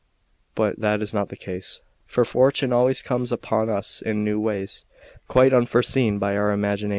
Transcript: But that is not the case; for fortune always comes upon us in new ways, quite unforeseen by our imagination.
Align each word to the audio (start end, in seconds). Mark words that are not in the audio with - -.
But 0.55 0.79
that 0.79 0.99
is 1.03 1.13
not 1.13 1.29
the 1.29 1.35
case; 1.35 1.79
for 2.07 2.25
fortune 2.25 2.73
always 2.73 3.03
comes 3.03 3.31
upon 3.31 3.69
us 3.69 4.01
in 4.01 4.23
new 4.23 4.39
ways, 4.39 4.83
quite 5.27 5.53
unforeseen 5.53 6.17
by 6.17 6.35
our 6.35 6.51
imagination. 6.51 6.89